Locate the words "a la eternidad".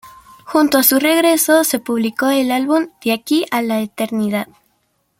3.51-4.47